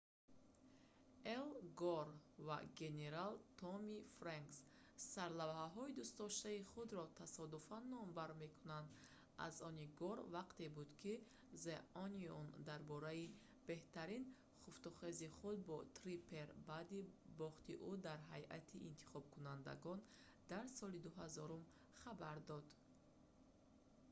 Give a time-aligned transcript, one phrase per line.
[1.35, 1.49] эл
[1.81, 2.07] гор
[2.47, 4.57] ва генерал томми фрэнкс
[5.11, 8.87] сарлавҳаҳои дӯстдоштаи худро тасодуфан номбар мекунанд
[9.47, 11.13] аз они гор вақте буд ки
[11.63, 13.25] the onion дар бораи
[13.69, 14.23] беҳтарин
[14.63, 16.99] хуфтухези худ бо триппер баъди
[17.39, 19.99] бохти ӯ дар ҳайати интихобкунандагон
[20.51, 21.59] дар соли 2000
[22.01, 22.67] хабар дод